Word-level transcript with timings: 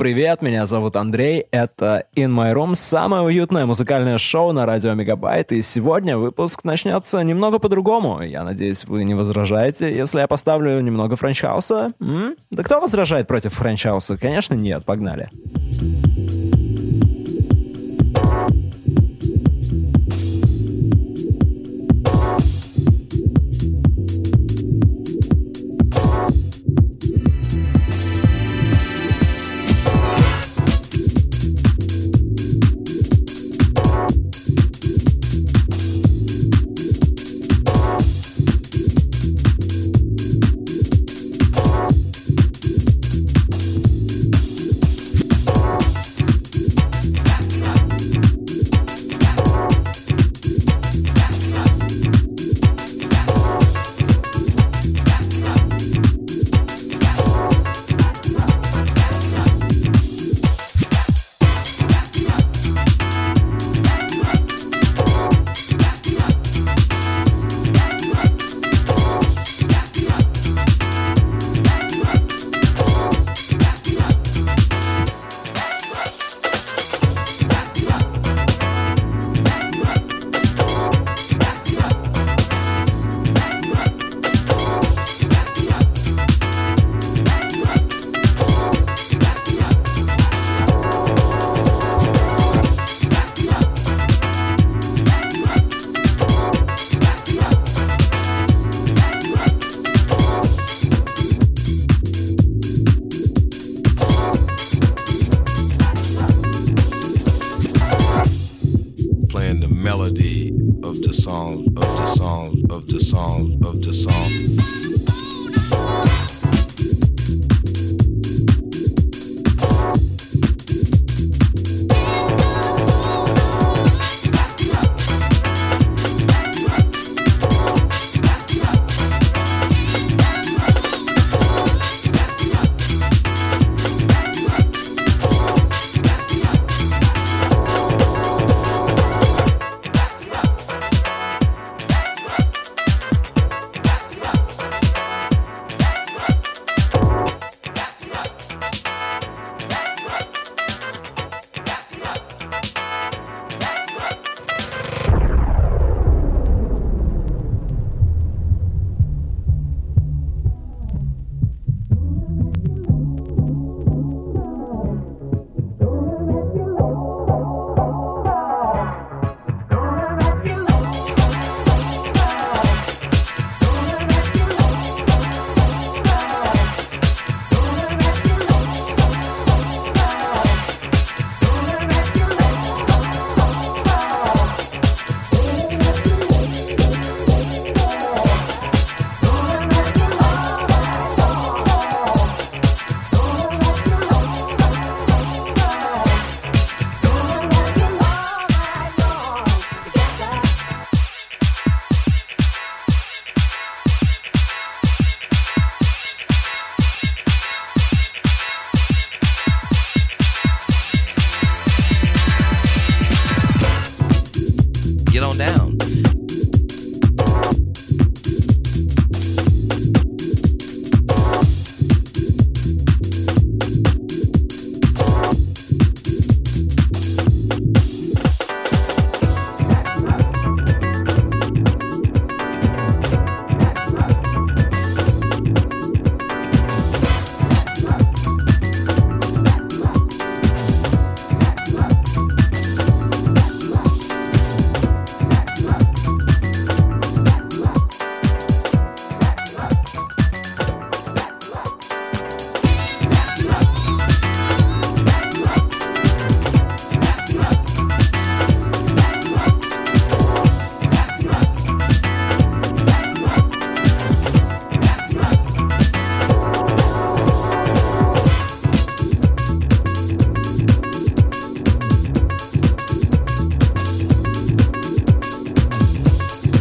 привет, 0.00 0.40
меня 0.40 0.64
зовут 0.64 0.96
Андрей, 0.96 1.44
это 1.50 2.06
In 2.16 2.34
My 2.34 2.54
Room, 2.54 2.74
самое 2.74 3.22
уютное 3.22 3.66
музыкальное 3.66 4.16
шоу 4.16 4.50
на 4.52 4.64
радио 4.64 4.94
Мегабайт, 4.94 5.52
и 5.52 5.60
сегодня 5.60 6.16
выпуск 6.16 6.64
начнется 6.64 7.20
немного 7.20 7.58
по-другому. 7.58 8.22
Я 8.22 8.42
надеюсь, 8.42 8.86
вы 8.86 9.04
не 9.04 9.12
возражаете, 9.12 9.94
если 9.94 10.20
я 10.20 10.26
поставлю 10.26 10.80
немного 10.80 11.16
франчхауса? 11.16 11.92
М? 12.00 12.34
Да 12.50 12.62
кто 12.62 12.80
возражает 12.80 13.26
против 13.26 13.52
франчхауса? 13.52 14.16
Конечно, 14.16 14.54
нет, 14.54 14.86
погнали. 14.86 15.28
Погнали. 15.28 15.99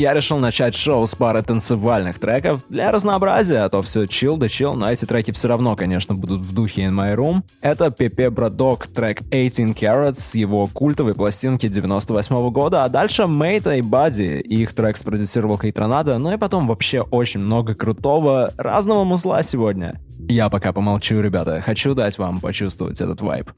Я 0.10 0.16
решил 0.16 0.40
начать 0.40 0.74
шоу 0.74 1.06
с 1.06 1.14
пары 1.14 1.44
танцевальных 1.44 2.18
треков 2.18 2.64
для 2.68 2.92
разнообразия, 2.92 3.60
а 3.60 3.70
то 3.70 3.84
все 3.84 4.08
чил 4.08 4.38
да 4.38 4.50
чил, 4.50 4.74
но 4.74 4.92
эти 4.92 5.06
треки 5.06 5.30
все 5.30 5.48
равно, 5.48 5.76
конечно, 5.76 6.16
будут 6.16 6.42
в 6.42 6.52
духе 6.52 6.86
In 6.86 6.94
My 6.94 7.16
Room. 7.16 7.44
Это 7.62 7.92
Пепе 7.92 8.32
Бродок 8.32 8.88
трек 8.88 9.22
18 9.22 9.78
Carrots 9.78 10.20
с 10.20 10.34
его 10.34 10.66
культовой 10.66 11.14
пластинки 11.14 11.68
98 11.68 12.36
-го 12.36 12.50
года, 12.50 12.86
а 12.86 12.90
дальше 12.90 13.28
Мейта 13.28 13.76
и 13.76 13.82
Бадди, 13.82 14.40
их 14.40 14.74
трек 14.74 14.98
спродюсировал 14.98 15.60
Кейтронада, 15.60 16.18
ну 16.18 16.34
и 16.34 16.38
потом 16.38 16.68
вообще 16.68 17.02
очень 17.02 17.42
много 17.42 17.76
крутого 17.76 18.52
разного 18.58 19.04
музла 19.04 19.44
сегодня. 19.44 20.02
Я 20.28 20.50
пока 20.50 20.74
помолчу, 20.74 21.22
ребята. 21.22 21.62
Хочу 21.62 21.94
дать 21.94 22.18
вам 22.18 22.40
почувствовать 22.40 23.00
этот 23.00 23.22
вайб. 23.22 23.52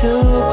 too 0.00 0.47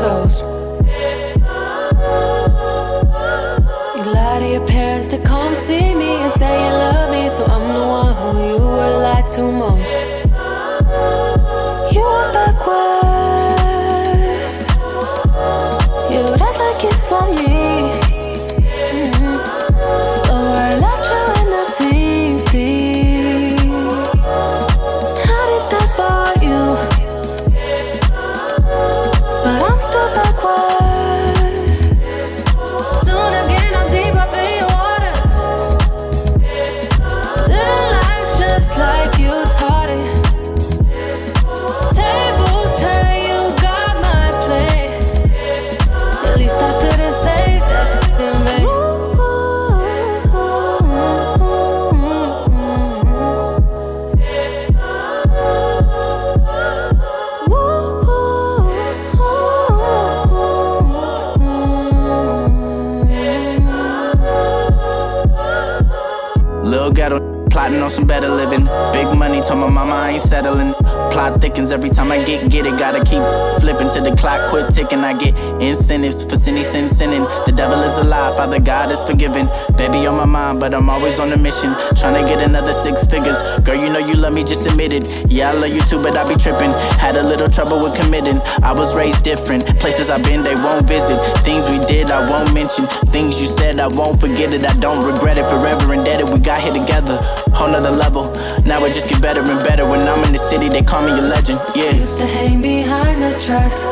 on 67.85 67.91
some 67.91 68.07
better 68.07 68.29
living. 68.29 68.65
Big 68.91 69.07
money, 69.15 69.41
told 69.41 69.59
my 69.59 69.69
mama 69.69 69.93
I 69.93 70.09
ain't 70.11 70.21
settling. 70.21 70.73
Plot 71.13 71.39
thickens 71.39 71.71
every 71.71 71.89
time 71.89 72.11
I 72.11 72.23
get 72.23 72.49
get 72.49 72.65
it. 72.65 72.77
Gotta 72.79 72.99
keep 73.03 73.21
flipping 73.61 73.89
till 73.89 74.03
the 74.03 74.15
clock 74.15 74.49
quit 74.49 74.73
ticking. 74.73 74.99
I 74.99 75.13
get 75.17 75.37
incentives 75.61 76.23
for 76.23 76.35
sinny 76.35 76.63
sin 76.63 76.89
sinning. 76.89 77.23
The 77.45 77.53
devil 77.55 77.79
is 77.83 77.97
alive, 77.97 78.35
Father 78.35 78.59
God 78.59 78.91
is 78.91 79.03
forgiven. 79.03 79.47
Baby 79.77 80.07
on 80.07 80.15
my 80.15 80.25
mind, 80.25 80.59
but 80.59 80.73
I'm 80.73 80.89
always 80.89 81.19
on 81.19 81.31
a 81.31 81.37
mission. 81.37 81.75
Trying 81.95 82.21
to 82.21 82.27
get 82.27 82.41
another 82.41 82.73
six 82.73 83.05
figures. 83.05 83.37
Girl, 83.59 83.75
you 83.75 83.89
know 83.89 83.99
you 83.99 84.15
love 84.15 84.33
me, 84.33 84.43
just 84.43 84.65
admit 84.65 84.91
it. 84.91 85.05
Yeah, 85.29 85.51
I 85.51 85.53
love 85.53 85.73
you 85.73 85.81
too, 85.81 86.01
but 86.01 86.17
I 86.17 86.27
be 86.27 86.35
tripping. 86.35 86.71
Had 86.97 87.17
a 87.17 87.23
little 87.23 87.47
trouble 87.47 87.81
with 87.83 87.95
committing. 88.01 88.39
I 88.63 88.73
was 88.73 88.95
raised 88.95 89.23
different. 89.23 89.79
Places 89.79 90.09
I've 90.09 90.23
been, 90.23 90.41
they 90.41 90.55
won't 90.55 90.87
visit. 90.87 91.17
Things 91.45 91.67
we 91.69 91.77
did, 91.85 92.09
I 92.09 92.27
won't 92.29 92.51
mention. 92.53 92.85
Things 93.13 93.39
you 93.39 93.47
said, 93.47 93.79
I 93.79 93.87
won't 93.87 94.19
forget 94.19 94.51
it. 94.53 94.65
I 94.65 94.75
don't 94.79 95.05
regret 95.05 95.37
it 95.37 95.45
forever. 95.45 95.93
Indebted, 95.93 96.29
we 96.29 96.39
got 96.39 96.61
here 96.61 96.73
together. 96.73 97.21
Whole 97.57 97.69
nother 97.69 97.91
level. 97.91 98.25
Now 98.65 98.83
it 98.85 98.91
just 98.93 99.07
get 99.07 99.21
better 99.21 99.41
and 99.41 99.63
better. 99.63 99.85
When 99.85 100.01
I'm 100.01 100.23
in 100.25 100.33
the 100.33 100.43
city, 100.51 100.67
they 100.67 100.81
call 100.81 101.01
me 101.05 101.11
a 101.11 101.21
legend. 101.21 101.59
Yeah. 101.73 101.91
Used 101.91 102.19
to 102.19 102.25
hang 102.25 102.61
behind 102.61 103.21
the 103.21 103.33
tracks, 103.39 103.85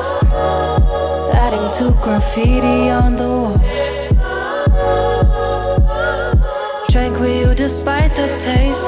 adding 1.44 1.68
to 1.78 1.86
graffiti 2.04 2.90
on 2.90 3.16
the 3.16 3.30
walls. 3.44 3.76
Drank 6.92 7.20
with 7.20 7.36
you 7.42 7.56
despite 7.56 8.14
the 8.16 8.28
taste. 8.38 8.86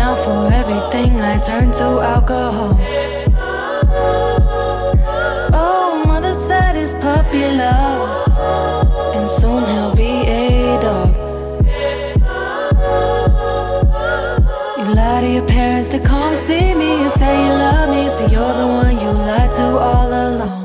Now 0.00 0.14
for 0.24 0.40
everything 0.52 1.20
I 1.20 1.38
turn 1.40 1.72
to 1.72 1.88
alcohol. 2.14 2.78
Oh, 5.52 6.04
mother 6.06 6.32
said 6.32 6.76
he's 6.76 6.94
puppy 6.94 7.44
love, 7.60 7.89
to 15.90 15.98
come 15.98 16.36
see 16.36 16.72
me 16.72 17.02
and 17.02 17.10
say 17.10 17.44
you 17.44 17.52
love 17.52 17.90
me, 17.90 18.08
so 18.08 18.24
you're 18.26 18.54
the 18.54 18.66
one 18.66 18.94
you 18.96 19.10
lied 19.10 19.50
to 19.50 19.76
all 19.76 20.06
along. 20.06 20.59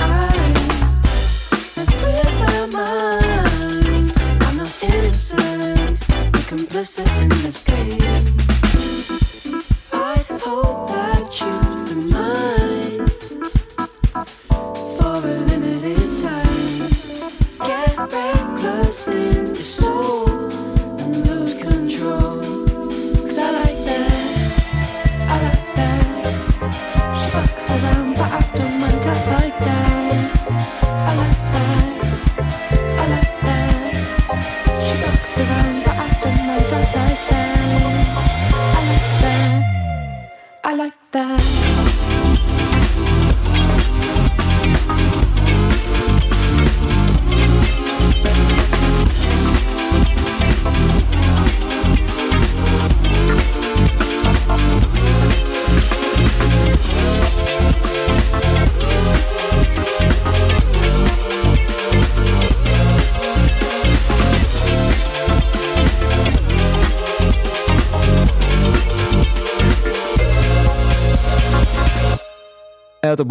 eyes 0.00 0.72
my 2.40 2.66
mind 2.66 4.12
I'm 4.42 4.56
not 4.56 4.82
innocent 4.82 5.98
You're 6.34 6.42
in 7.22 7.28
I 9.92 10.24
hope 10.40 10.88
that 10.88 11.40
you 11.40 11.50
remind 11.94 12.61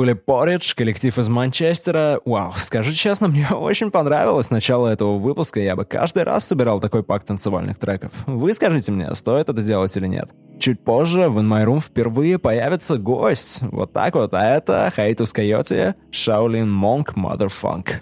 были 0.02 0.16
Porridge, 0.16 0.74
коллектив 0.76 1.16
из 1.16 1.30
Манчестера. 1.30 2.20
Вау, 2.26 2.54
скажу 2.54 2.92
честно, 2.92 3.28
мне 3.28 3.48
очень 3.52 3.92
понравилось 3.92 4.50
начало 4.50 4.88
этого 4.88 5.20
выпуска. 5.20 5.60
Я 5.60 5.76
бы 5.76 5.86
каждый 5.86 6.24
раз 6.24 6.48
собирал 6.48 6.80
такой 6.80 7.04
пак 7.04 7.24
танцевальных 7.24 7.78
треков. 7.78 8.12
Вы 8.26 8.52
скажите 8.56 8.92
мне, 8.92 9.14
стоит 9.14 9.50
это 9.50 9.62
делать 9.62 9.96
или 9.96 10.08
нет. 10.08 10.32
Чуть 10.60 10.84
позже 10.84 11.30
в 11.30 11.38
In 11.38 11.48
My 11.48 11.64
Room 11.66 11.82
впервые 11.82 12.40
появится 12.40 12.98
гость. 12.98 13.62
Вот 13.62 13.94
так 13.94 14.16
вот. 14.16 14.34
А 14.34 14.44
это 14.44 14.92
Хайтус 14.96 15.34
Койоти, 15.34 15.94
Шаолин 16.10 16.72
Монк 16.72 17.14
Motherfunk. 17.16 18.02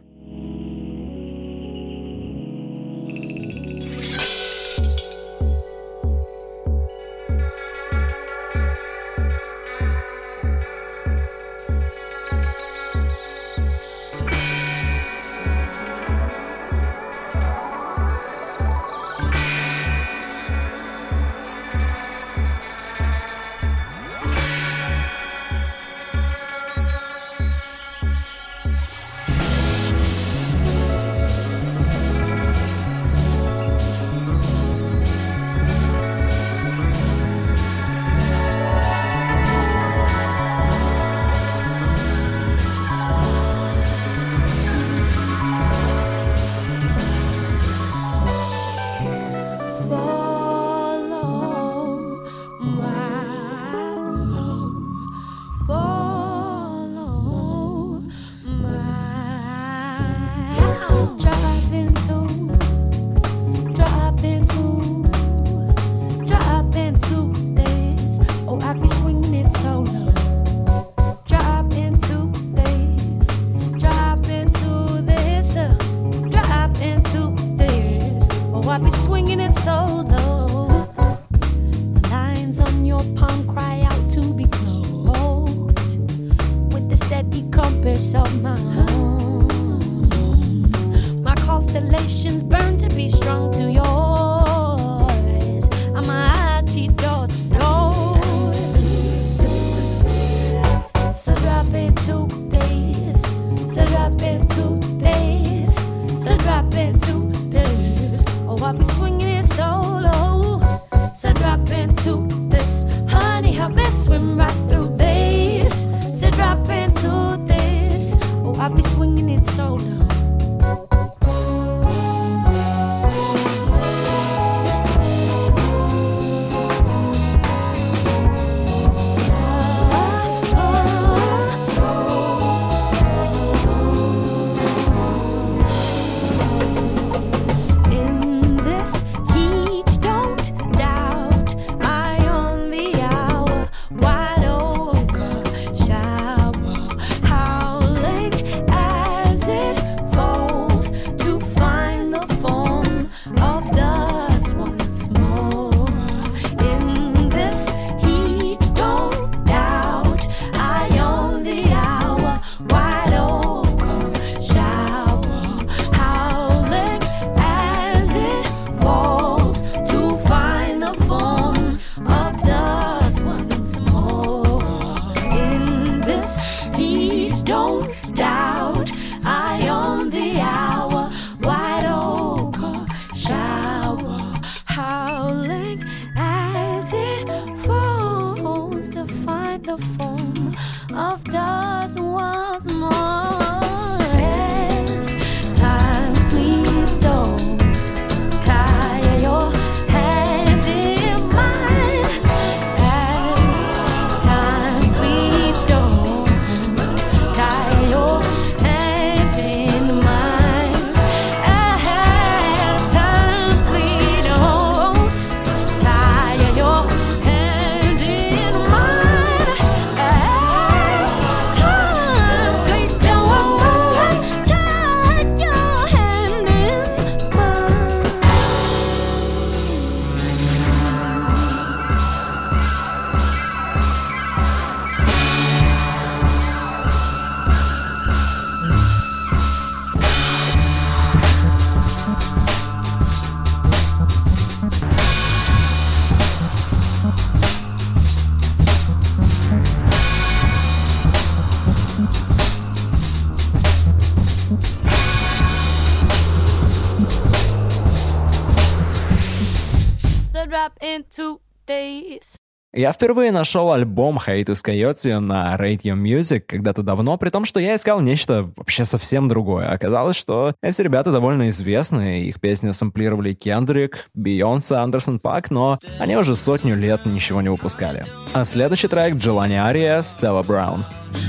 So 260.31 260.45
drop 260.45 260.77
in 260.81 261.03
two 261.11 261.41
days. 261.65 262.38
Я 262.71 262.91
впервые 262.91 263.31
нашел 263.31 263.71
альбом 263.71 264.19
Hiatus 264.19 264.63
Coyote 264.63 265.17
на 265.17 265.55
Radio 265.55 265.95
Music 265.95 266.41
когда-то 266.41 266.83
давно, 266.83 267.17
при 267.17 267.31
том, 267.31 267.43
что 267.43 267.59
я 267.59 267.73
искал 267.73 267.99
нечто 267.99 268.51
вообще 268.55 268.85
совсем 268.85 269.27
другое. 269.27 269.71
Оказалось, 269.71 270.15
что 270.15 270.53
эти 270.61 270.83
ребята 270.83 271.11
довольно 271.11 271.49
известны, 271.49 272.21
их 272.21 272.39
песни 272.39 272.69
сэмплировали 272.69 273.33
Кендрик, 273.33 274.11
Бейонсе, 274.13 274.75
Андерсон 274.75 275.19
Пак, 275.19 275.49
но 275.49 275.79
они 275.97 276.15
уже 276.15 276.35
сотню 276.35 276.75
лет 276.75 277.07
ничего 277.07 277.41
не 277.41 277.49
выпускали. 277.49 278.05
А 278.33 278.43
следующий 278.43 278.87
трек 278.87 279.15
Джелани 279.15 279.55
Ария, 279.55 280.03
Стелла 280.03 280.43
Браун. 280.43 280.85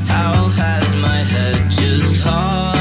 How 0.07 0.50
has 0.50 0.94
my 0.96 1.24
head 1.24 1.70
just 1.70 2.20
hollowed 2.22 2.80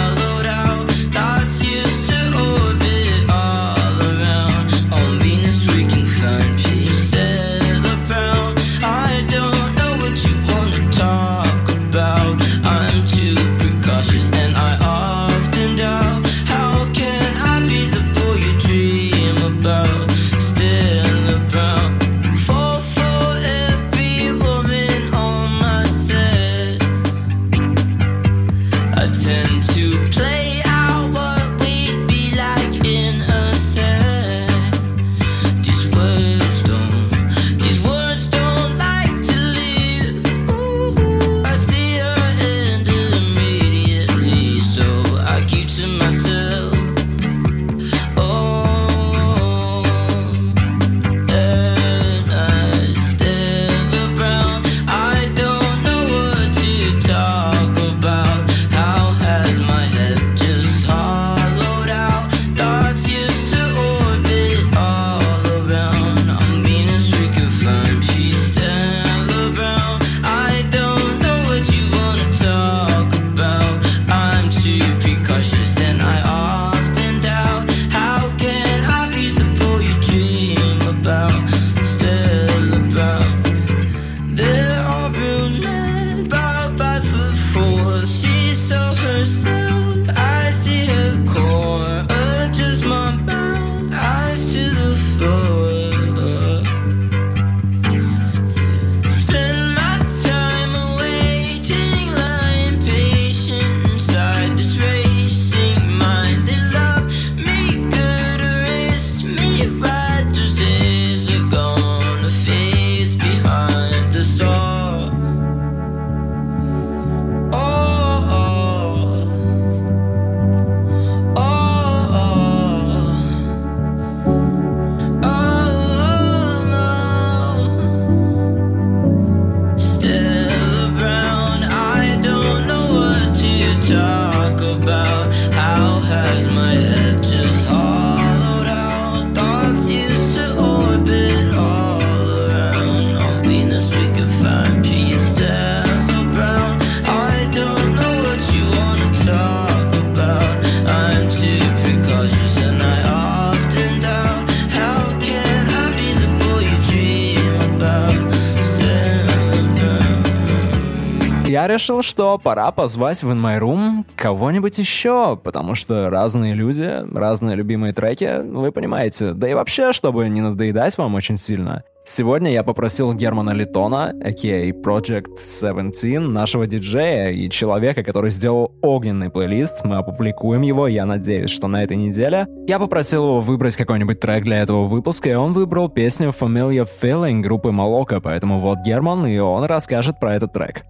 решил, 161.70 162.02
что 162.02 162.38
пора 162.38 162.72
позвать 162.72 163.24
в 163.24 163.32
In 163.32 163.42
My 163.42 163.60
Room 163.60 164.06
кого-нибудь 164.16 164.78
еще, 164.78 165.38
потому 165.38 165.76
что 165.76 166.10
разные 166.10 166.54
люди, 166.54 167.06
разные 167.16 167.56
любимые 167.56 167.94
треки, 167.94 168.42
вы 168.42 168.72
понимаете. 168.72 169.34
Да 169.34 169.50
и 169.50 169.54
вообще, 169.54 169.94
чтобы 169.94 170.28
не 170.28 170.42
надоедать 170.42 170.98
вам 170.98 171.16
очень 171.16 171.38
сильно. 171.38 171.84
Сегодня 172.06 172.52
я 172.52 172.64
попросил 172.64 173.14
Германа 173.14 173.52
Литона, 173.52 174.16
а.к.а. 174.20 174.72
Project 174.72 175.38
17, 175.38 176.20
нашего 176.20 176.66
диджея 176.66 177.30
и 177.30 177.50
человека, 177.52 178.04
который 178.04 178.32
сделал 178.32 178.72
огненный 178.82 179.30
плейлист. 179.30 179.86
Мы 179.86 179.98
опубликуем 179.98 180.64
его, 180.64 180.88
я 180.88 181.06
надеюсь, 181.06 181.52
что 181.52 181.68
на 181.68 181.84
этой 181.84 181.98
неделе. 181.98 182.48
Я 182.66 182.80
попросил 182.80 183.26
его 183.26 183.42
выбрать 183.42 183.76
какой-нибудь 183.76 184.20
трек 184.20 184.44
для 184.44 184.58
этого 184.58 184.88
выпуска, 184.88 185.30
и 185.30 185.36
он 185.36 185.54
выбрал 185.54 185.88
песню 185.88 186.30
Familiar 186.30 186.88
Feeling 187.02 187.42
группы 187.42 187.72
Молока, 187.72 188.20
поэтому 188.20 188.60
вот 188.60 188.80
Герман, 188.80 189.28
и 189.28 189.38
он 189.38 189.66
расскажет 189.66 190.20
про 190.20 190.34
этот 190.34 190.52
трек. 190.52 190.86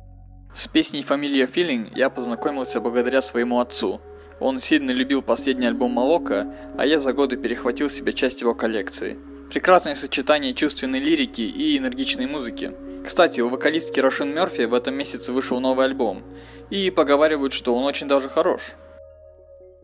С 0.59 0.67
песней 0.67 1.05
Familia 1.07 1.49
Feeling 1.49 1.89
я 1.95 2.09
познакомился 2.09 2.81
благодаря 2.81 3.21
своему 3.21 3.61
отцу. 3.61 4.01
Он 4.41 4.59
сильно 4.59 4.91
любил 4.91 5.21
последний 5.21 5.67
альбом 5.67 5.93
Молока, 5.93 6.53
а 6.77 6.85
я 6.85 6.99
за 6.99 7.13
годы 7.13 7.37
перехватил 7.37 7.89
себе 7.89 8.11
часть 8.11 8.41
его 8.41 8.53
коллекции. 8.53 9.17
Прекрасное 9.49 9.95
сочетание 9.95 10.53
чувственной 10.53 10.99
лирики 10.99 11.39
и 11.39 11.77
энергичной 11.77 12.25
музыки. 12.25 12.73
Кстати, 13.05 13.39
у 13.39 13.47
вокалистки 13.47 14.01
Рошин 14.01 14.35
Мерфи 14.35 14.65
в 14.65 14.73
этом 14.73 14.95
месяце 14.95 15.31
вышел 15.31 15.61
новый 15.61 15.85
альбом, 15.85 16.25
и 16.69 16.91
поговаривают, 16.91 17.53
что 17.53 17.73
он 17.73 17.85
очень 17.85 18.09
даже 18.09 18.27
хорош. 18.27 18.61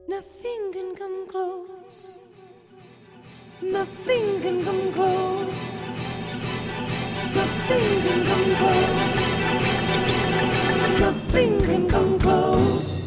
Nothing 0.09 0.73
can 0.73 0.93
come 0.97 1.25
close. 1.31 2.19
Nothing 3.61 4.41
can 4.41 4.61
come 4.61 4.91
close. 4.93 5.75
Nothing 10.99 11.61
can 11.61 11.89
come 11.89 12.19
close. 12.19 13.04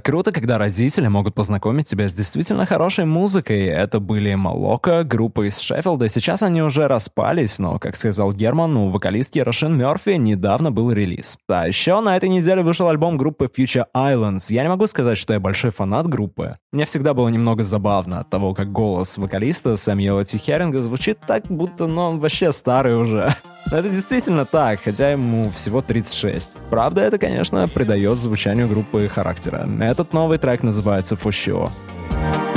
круто, 0.00 0.32
когда 0.32 0.58
родители 0.58 1.08
могут 1.08 1.34
познакомить 1.34 1.88
тебя 1.88 2.08
с 2.08 2.14
действительно 2.14 2.66
хорошей 2.66 3.04
музыкой. 3.04 3.66
Это 3.66 4.00
были 4.00 4.34
Молока, 4.34 5.04
группа 5.04 5.48
из 5.48 5.58
Шеффилда. 5.58 6.08
Сейчас 6.08 6.42
они 6.42 6.62
уже 6.62 6.88
распались, 6.88 7.58
но, 7.58 7.78
как 7.78 7.96
сказал 7.96 8.32
Герман, 8.32 8.76
у 8.76 8.90
вокалистки 8.90 9.38
Рошин 9.38 9.76
Мерфи 9.76 10.16
недавно 10.16 10.72
был 10.72 10.90
релиз. 10.92 11.38
А 11.48 11.66
еще 11.66 12.00
на 12.00 12.16
этой 12.16 12.28
неделе 12.28 12.62
вышел 12.62 12.88
альбом 12.88 13.16
группы 13.16 13.50
Future 13.54 13.84
Islands. 13.94 14.46
Я 14.48 14.62
не 14.62 14.68
могу 14.68 14.86
сказать, 14.86 15.18
что 15.18 15.32
я 15.32 15.40
большой 15.40 15.70
фанат 15.70 16.06
группы. 16.08 16.56
Мне 16.72 16.84
всегда 16.84 17.14
было 17.14 17.28
немного 17.28 17.62
забавно 17.62 18.20
от 18.20 18.30
того, 18.30 18.54
как 18.54 18.72
голос 18.72 19.18
вокалиста 19.18 19.76
Самьела 19.76 20.24
Тихеринга 20.24 20.80
звучит 20.80 21.18
так, 21.26 21.46
будто 21.48 21.86
ну, 21.86 22.02
он 22.02 22.18
вообще 22.18 22.52
старый 22.52 22.96
уже. 22.96 23.34
Но 23.70 23.76
это 23.76 23.88
действительно 23.88 24.44
так, 24.44 24.80
хотя 24.82 25.10
ему 25.10 25.50
всего 25.50 25.80
36. 25.82 26.52
Правда, 26.70 27.02
это, 27.02 27.18
конечно, 27.18 27.68
придает 27.68 28.18
звучанию 28.18 28.68
группы 28.68 29.06
характера. 29.08 29.64
Этот 29.90 30.12
новый 30.12 30.38
трек 30.38 30.62
называется 30.62 31.16
«For 31.16 31.32
Sure». 31.32 32.49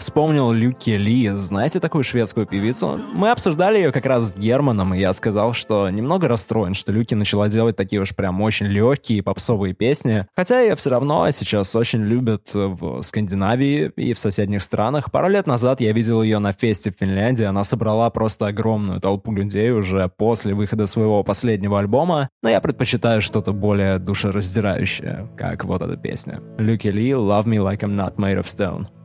Вспомнил 0.00 0.50
Люки 0.52 0.90
Ли. 0.90 1.28
Знаете 1.28 1.80
такую 1.80 2.04
шведскую 2.04 2.46
певицу? 2.46 2.98
Мы 3.12 3.30
обсуждали 3.30 3.78
ее 3.78 3.92
как 3.92 4.06
раз 4.06 4.30
с 4.30 4.36
Германом, 4.36 4.94
и 4.94 4.98
я 4.98 5.12
сказал, 5.12 5.52
что 5.52 5.88
немного 5.90 6.28
расстроен, 6.28 6.74
что 6.74 6.92
Люки 6.92 7.14
начала 7.14 7.48
делать 7.48 7.76
такие 7.76 8.02
уж 8.02 8.14
прям 8.14 8.40
очень 8.40 8.66
легкие 8.66 9.22
попсовые 9.22 9.74
песни. 9.74 10.26
Хотя 10.34 10.60
ее 10.60 10.74
все 10.76 10.90
равно 10.90 11.30
сейчас 11.30 11.74
очень 11.76 12.02
любят 12.02 12.50
в 12.52 13.02
Скандинавии 13.02 13.92
и 13.96 14.12
в 14.12 14.18
соседних 14.18 14.62
странах. 14.62 15.12
Пару 15.12 15.28
лет 15.28 15.46
назад 15.46 15.80
я 15.80 15.92
видел 15.92 16.22
ее 16.22 16.38
на 16.38 16.52
фесте 16.52 16.90
в 16.90 16.98
Финляндии. 16.98 17.44
Она 17.44 17.64
собрала 17.64 18.10
просто 18.10 18.46
огромную 18.46 19.00
толпу 19.00 19.32
людей 19.32 19.70
уже 19.70 20.08
после 20.08 20.54
выхода 20.54 20.86
своего 20.86 21.22
последнего 21.22 21.78
альбома. 21.78 22.28
Но 22.42 22.48
я 22.48 22.60
предпочитаю 22.60 23.20
что-то 23.20 23.52
более 23.52 23.98
душераздирающее, 23.98 25.28
как 25.36 25.64
вот 25.64 25.82
эта 25.82 25.96
песня. 25.96 26.40
Люки 26.58 26.88
Ли 26.88 27.10
«Love 27.10 27.44
Me 27.44 27.58
Like 27.58 27.80
I'm 27.80 27.94
Not 27.94 28.16
Made 28.16 28.40
of 28.40 28.46
Stone». 28.46 28.99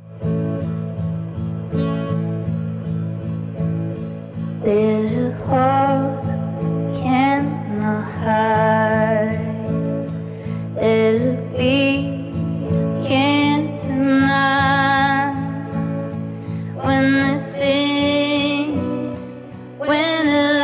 There's 4.65 5.17
a 5.17 5.31
heart 5.45 6.25
cannot 6.95 8.03
hide. 8.03 9.37
There's 10.73 11.27
a 11.27 11.35
beat 11.55 12.33
can't 13.07 13.79
deny. 13.83 15.35
When 16.81 17.05
it 17.13 17.37
sings, 17.37 19.19
when 19.77 20.27
it 20.27 20.54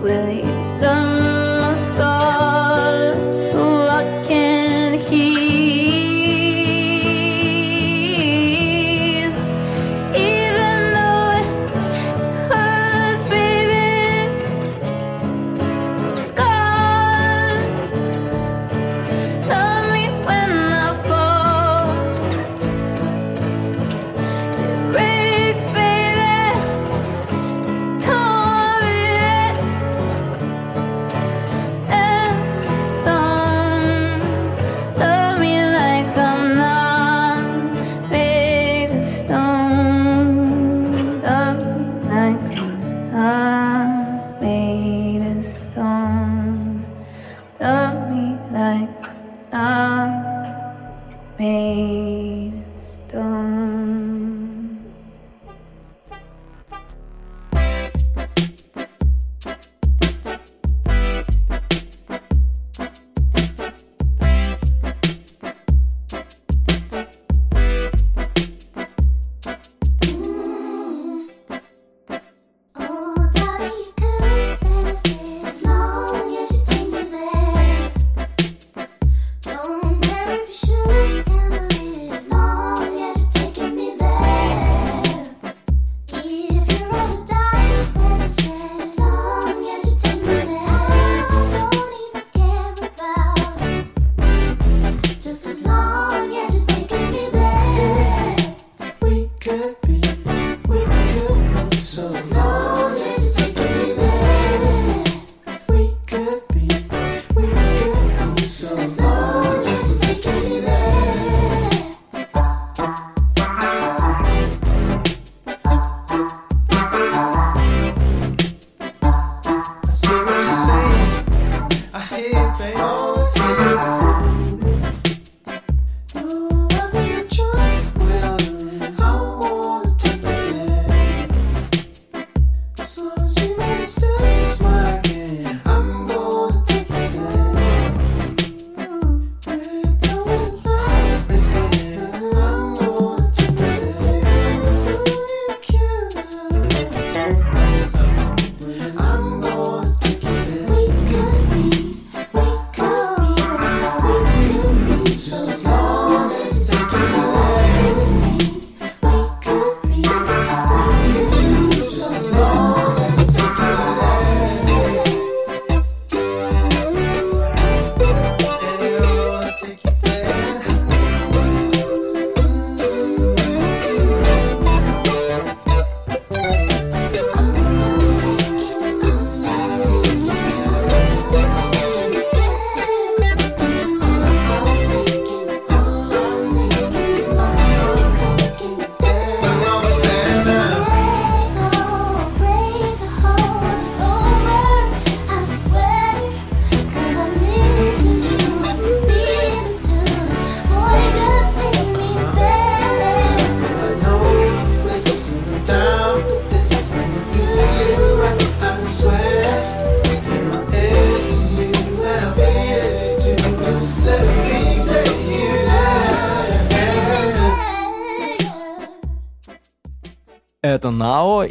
Will 0.00 0.30
you 0.30 0.57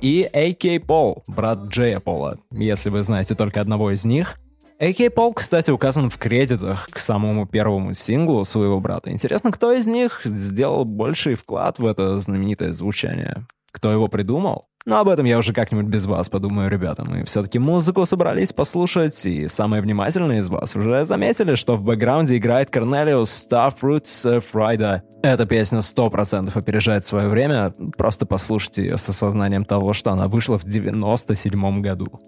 и 0.07 0.23
AK 0.23 0.79
Пол, 0.79 1.23
брат 1.27 1.63
Джея 1.67 1.99
Пола, 1.99 2.37
если 2.49 2.89
вы 2.89 3.03
знаете 3.03 3.35
только 3.35 3.59
одного 3.59 3.91
из 3.91 4.05
них. 4.05 4.39
AK 4.79 5.09
Пол, 5.09 5.33
кстати, 5.33 5.71
указан 5.71 6.11
в 6.11 6.17
кредитах 6.17 6.87
к 6.91 6.99
самому 6.99 7.47
первому 7.47 7.95
синглу 7.95 8.45
своего 8.45 8.79
брата. 8.79 9.11
Интересно, 9.11 9.51
кто 9.51 9.71
из 9.71 9.87
них 9.87 10.21
сделал 10.23 10.85
больший 10.85 11.33
вклад 11.33 11.79
в 11.79 11.85
это 11.85 12.19
знаменитое 12.19 12.73
звучание? 12.73 13.47
Кто 13.71 13.91
его 13.91 14.07
придумал? 14.07 14.65
Но 14.85 14.99
об 14.99 15.09
этом 15.09 15.25
я 15.25 15.39
уже 15.39 15.51
как-нибудь 15.51 15.87
без 15.87 16.05
вас 16.05 16.29
подумаю, 16.29 16.69
ребята. 16.69 17.03
Мы 17.05 17.23
все-таки 17.23 17.57
музыку 17.57 18.05
собрались 18.05 18.53
послушать, 18.53 19.25
и 19.25 19.47
самые 19.47 19.81
внимательные 19.81 20.39
из 20.39 20.47
вас 20.47 20.75
уже 20.75 21.05
заметили, 21.05 21.55
что 21.55 21.75
в 21.75 21.83
бэкграунде 21.83 22.37
играет 22.37 22.69
Корнелиус 22.69 23.47
Starfruits 23.49 24.41
Фрайда. 24.51 25.01
Эта 25.23 25.47
песня 25.47 25.79
100% 25.79 26.51
опережает 26.53 27.03
свое 27.03 27.29
время, 27.29 27.73
просто 27.97 28.27
послушайте 28.27 28.83
ее 28.83 28.97
с 28.97 29.09
осознанием 29.09 29.65
того, 29.65 29.93
что 29.93 30.11
она 30.11 30.27
вышла 30.27 30.57
в 30.59 30.65
97 30.65 31.81
году. 31.81 32.21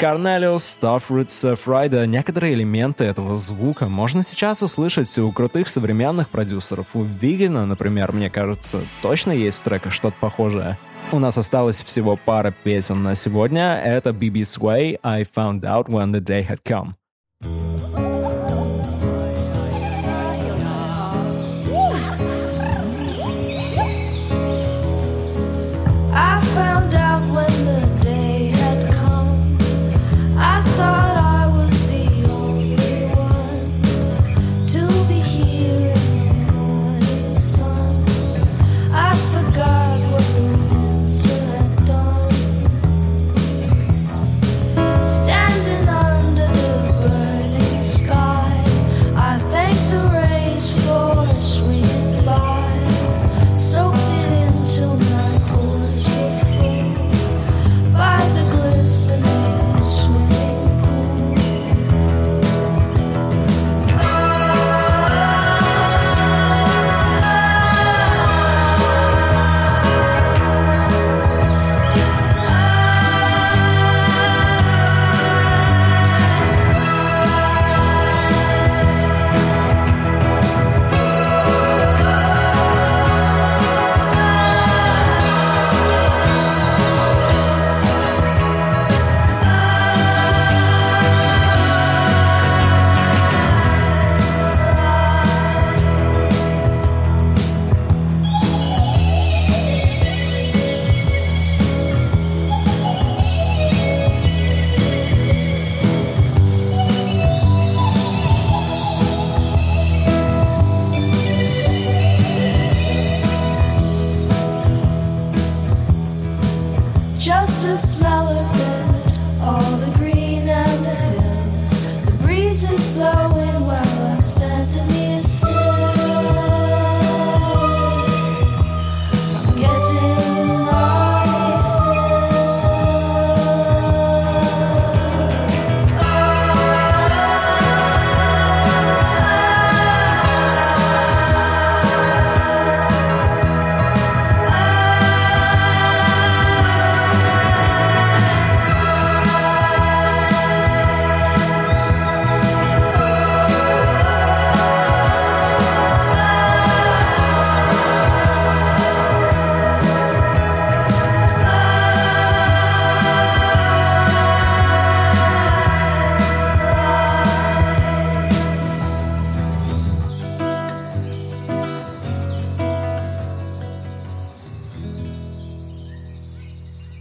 Cornelius 0.00 0.58
Starfruits 0.58 1.56
Фрайда. 1.56 2.06
Некоторые 2.06 2.52
элементы 2.52 3.04
этого 3.04 3.38
звука 3.38 3.88
можно 3.88 4.22
сейчас 4.22 4.62
услышать 4.62 5.16
у 5.18 5.32
крутых 5.32 5.68
современных 5.68 6.28
продюсеров. 6.28 6.88
У 6.92 7.02
Вигена, 7.02 7.64
например, 7.64 8.12
мне 8.12 8.28
кажется, 8.28 8.82
точно 9.00 9.32
есть 9.32 9.58
в 9.58 9.62
треках 9.62 9.94
что-то 9.94 10.16
похожее. 10.20 10.76
У 11.12 11.18
нас 11.18 11.38
осталось 11.38 11.82
всего 11.82 12.18
пара 12.22 12.54
песен 12.62 13.02
на 13.02 13.14
сегодня. 13.14 13.80
Это 13.82 14.10
BB 14.10 14.42
Sway 14.42 14.98
«I 15.02 15.22
Found 15.22 15.62
Out 15.62 15.86
When 15.86 16.12
the 16.12 16.20
Day 16.20 16.46
Had 16.46 16.60
Come». 16.62 16.92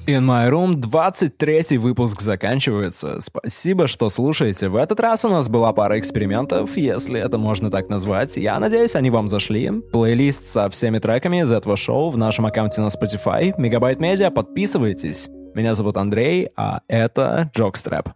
In 0.07 0.23
My 0.23 0.51
Room 0.51 0.75
23 0.75 1.77
выпуск 1.79 2.21
заканчивается. 2.21 3.19
Спасибо, 3.21 3.87
что 3.87 4.09
слушаете. 4.09 4.69
В 4.69 4.75
этот 4.75 4.99
раз 4.99 5.25
у 5.25 5.29
нас 5.29 5.49
была 5.49 5.73
пара 5.73 5.97
экспериментов, 5.97 6.77
если 6.77 7.19
это 7.19 7.39
можно 7.39 7.71
так 7.71 7.89
назвать. 7.89 8.37
Я 8.37 8.59
надеюсь, 8.59 8.95
они 8.95 9.09
вам 9.09 9.29
зашли. 9.29 9.71
Плейлист 9.91 10.45
со 10.45 10.69
всеми 10.69 10.99
треками 10.99 11.41
из 11.41 11.51
этого 11.51 11.75
шоу 11.75 12.11
в 12.11 12.17
нашем 12.17 12.45
аккаунте 12.45 12.81
на 12.81 12.87
Spotify. 12.87 13.53
Мегабайт 13.57 13.99
Медиа, 13.99 14.29
подписывайтесь. 14.29 15.27
Меня 15.55 15.73
зовут 15.73 15.97
Андрей, 15.97 16.49
а 16.55 16.81
это 16.87 17.49
Джокстрэп. 17.55 18.09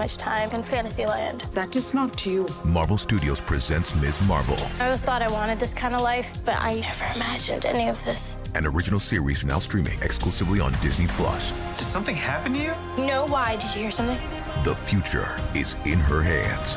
Much 0.00 0.16
time 0.16 0.50
in 0.52 0.62
Fantasyland. 0.62 1.42
That 1.52 1.76
is 1.76 1.92
not 1.92 2.24
you. 2.24 2.46
Marvel 2.64 2.96
Studios 2.96 3.38
presents 3.38 3.94
Ms. 3.96 4.18
Marvel, 4.26 4.56
I 4.80 4.86
always 4.86 5.04
thought 5.04 5.20
I 5.20 5.30
wanted 5.30 5.60
this 5.60 5.74
kind 5.74 5.94
of 5.94 6.00
life, 6.00 6.38
but 6.46 6.56
I 6.58 6.80
never 6.80 7.04
imagined 7.14 7.66
any 7.66 7.86
of 7.90 8.02
this. 8.02 8.38
an 8.54 8.64
original 8.66 8.98
series 8.98 9.44
now 9.44 9.58
streaming 9.58 9.98
exclusively 10.00 10.58
on 10.58 10.72
Disney 10.80 11.06
Plus. 11.08 11.52
Did 11.76 11.84
something 11.84 12.16
happen 12.16 12.54
to 12.54 12.58
you? 12.58 12.72
No, 12.96 13.26
why? 13.26 13.56
Did 13.56 13.74
you 13.74 13.82
hear 13.82 13.90
something? 13.90 14.18
The 14.64 14.74
future 14.74 15.28
is 15.54 15.76
in 15.84 15.98
her 15.98 16.22
hands. 16.22 16.76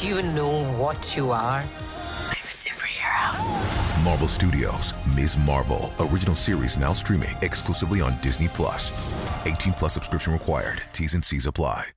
Do 0.00 0.08
you 0.08 0.22
know 0.32 0.64
what 0.78 1.14
you 1.14 1.30
are? 1.30 1.62
I'm 2.30 2.46
a 2.48 2.54
superhero. 2.64 4.02
Marvel 4.02 4.26
Studios, 4.28 4.94
Ms. 5.14 5.36
Marvel, 5.36 5.92
original 6.00 6.34
series 6.34 6.78
now 6.78 6.94
streaming 6.94 7.36
exclusively 7.42 8.00
on 8.00 8.18
Disney 8.22 8.48
Plus. 8.48 8.90
18 9.46 9.74
plus 9.74 9.92
subscription 9.92 10.32
required. 10.32 10.80
T's 10.94 11.12
and 11.12 11.22
C's 11.24 11.44
apply. 11.46 11.92